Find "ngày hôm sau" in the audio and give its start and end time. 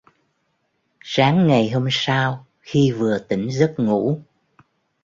1.47-2.45